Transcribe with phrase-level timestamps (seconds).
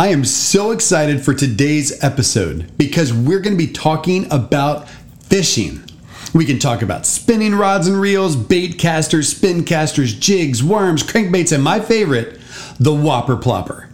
[0.00, 5.84] I am so excited for today's episode because we're going to be talking about fishing.
[6.32, 11.52] We can talk about spinning rods and reels, bait casters, spin casters, jigs, worms, crankbaits,
[11.52, 12.40] and my favorite,
[12.78, 13.90] the whopper plopper.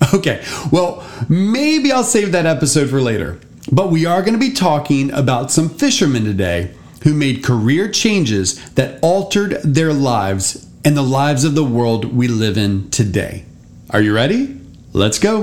[0.14, 0.42] Okay,
[0.72, 3.38] well, maybe I'll save that episode for later.
[3.70, 8.70] But we are going to be talking about some fishermen today who made career changes
[8.70, 13.44] that altered their lives and the lives of the world we live in today.
[13.90, 14.59] Are you ready?
[14.92, 15.36] Let's go.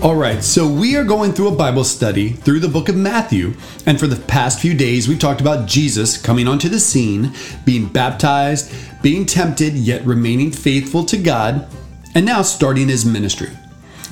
[0.00, 3.54] All right, so we are going through a Bible study through the book of Matthew.
[3.84, 7.32] And for the past few days, we've talked about Jesus coming onto the scene,
[7.64, 11.66] being baptized, being tempted, yet remaining faithful to God,
[12.14, 13.50] and now starting his ministry.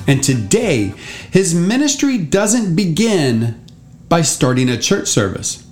[0.07, 0.93] And today,
[1.31, 3.63] his ministry doesn't begin
[4.09, 5.67] by starting a church service,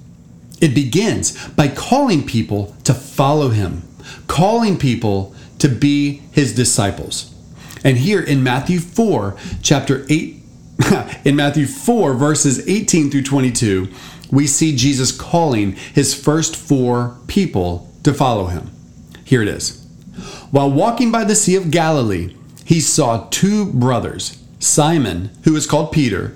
[0.62, 3.84] it begins by calling people to follow him,
[4.28, 7.34] calling people to be his disciples.
[7.84, 10.36] And here in Matthew 4, chapter 8,
[11.26, 13.90] in Matthew 4, verses 18 through 22,
[14.32, 18.72] we see Jesus calling his first four people to follow him.
[19.24, 19.86] Here it is.
[20.52, 25.92] While walking by the Sea of Galilee, he saw two brothers, Simon, who is called
[25.92, 26.36] Peter,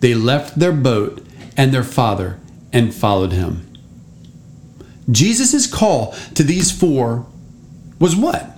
[0.00, 1.24] they left their boat
[1.56, 2.38] and their father
[2.72, 3.66] and followed him.
[5.10, 7.26] Jesus' call to these four
[7.98, 8.56] was what?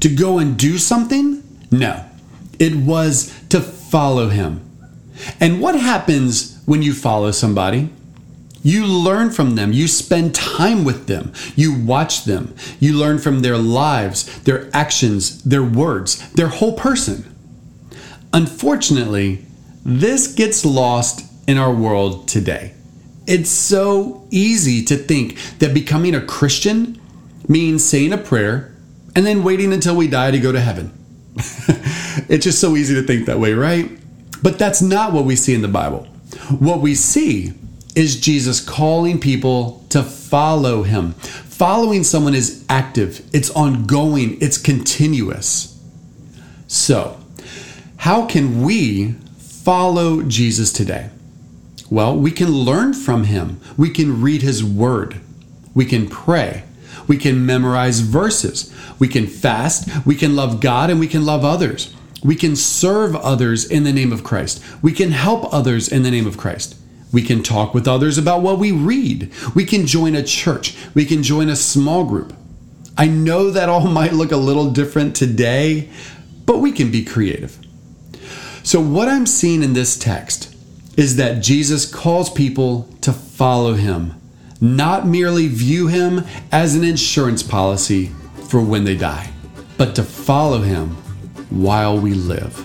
[0.00, 1.42] To go and do something?
[1.70, 2.04] No,
[2.58, 4.64] it was to follow him.
[5.40, 7.90] And what happens when you follow somebody?
[8.62, 9.72] You learn from them.
[9.72, 11.32] You spend time with them.
[11.54, 12.54] You watch them.
[12.80, 17.24] You learn from their lives, their actions, their words, their whole person.
[18.32, 19.44] Unfortunately,
[19.84, 22.74] this gets lost in our world today.
[23.26, 27.00] It's so easy to think that becoming a Christian
[27.46, 28.74] means saying a prayer
[29.14, 30.92] and then waiting until we die to go to heaven.
[32.28, 33.90] it's just so easy to think that way, right?
[34.42, 36.04] But that's not what we see in the Bible.
[36.58, 37.52] What we see
[37.94, 41.12] is Jesus calling people to follow him.
[41.12, 45.76] Following someone is active, it's ongoing, it's continuous.
[46.68, 47.18] So,
[47.96, 49.16] how can we
[49.68, 51.10] follow Jesus today?
[51.90, 53.60] Well, we can learn from him.
[53.76, 55.20] We can read his word.
[55.74, 56.62] We can pray.
[57.06, 58.74] We can memorize verses.
[58.98, 60.06] We can fast.
[60.06, 61.94] We can love God and we can love others.
[62.24, 64.64] We can serve others in the name of Christ.
[64.80, 66.74] We can help others in the name of Christ.
[67.12, 69.30] We can talk with others about what we read.
[69.54, 70.78] We can join a church.
[70.94, 72.32] We can join a small group.
[72.96, 75.90] I know that all might look a little different today,
[76.46, 77.58] but we can be creative.
[78.68, 80.54] So, what I'm seeing in this text
[80.94, 84.12] is that Jesus calls people to follow him,
[84.60, 88.10] not merely view him as an insurance policy
[88.50, 89.30] for when they die,
[89.78, 90.90] but to follow him
[91.48, 92.62] while we live.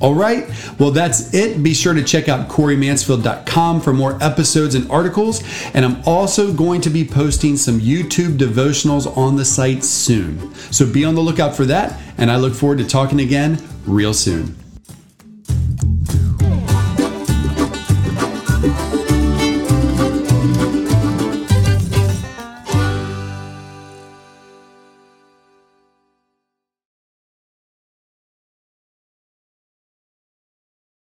[0.00, 1.62] All right, well, that's it.
[1.62, 5.42] Be sure to check out CoreyMansfield.com for more episodes and articles.
[5.74, 10.54] And I'm also going to be posting some YouTube devotionals on the site soon.
[10.54, 12.00] So be on the lookout for that.
[12.16, 14.61] And I look forward to talking again real soon.